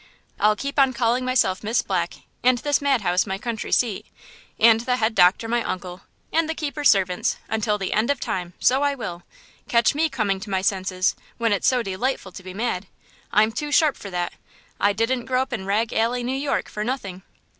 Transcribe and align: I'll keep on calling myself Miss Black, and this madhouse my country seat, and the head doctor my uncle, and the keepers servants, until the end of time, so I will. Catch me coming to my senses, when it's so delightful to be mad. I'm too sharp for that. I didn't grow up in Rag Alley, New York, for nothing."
I'll 0.39 0.55
keep 0.55 0.79
on 0.79 0.93
calling 0.93 1.23
myself 1.25 1.63
Miss 1.63 1.83
Black, 1.83 2.21
and 2.41 2.57
this 2.57 2.81
madhouse 2.81 3.27
my 3.27 3.37
country 3.37 3.71
seat, 3.71 4.07
and 4.59 4.79
the 4.79 4.95
head 4.95 5.13
doctor 5.13 5.47
my 5.47 5.61
uncle, 5.61 6.01
and 6.33 6.49
the 6.49 6.55
keepers 6.55 6.89
servants, 6.89 7.37
until 7.47 7.77
the 7.77 7.93
end 7.93 8.09
of 8.09 8.19
time, 8.19 8.53
so 8.59 8.81
I 8.81 8.95
will. 8.95 9.21
Catch 9.69 9.93
me 9.93 10.09
coming 10.09 10.39
to 10.39 10.49
my 10.49 10.63
senses, 10.63 11.15
when 11.37 11.53
it's 11.53 11.67
so 11.67 11.83
delightful 11.83 12.31
to 12.31 12.41
be 12.41 12.51
mad. 12.51 12.87
I'm 13.31 13.51
too 13.51 13.71
sharp 13.71 13.95
for 13.95 14.09
that. 14.09 14.33
I 14.79 14.91
didn't 14.91 15.25
grow 15.25 15.43
up 15.43 15.53
in 15.53 15.67
Rag 15.67 15.93
Alley, 15.93 16.23
New 16.23 16.33
York, 16.35 16.67
for 16.67 16.83
nothing." 16.83 17.21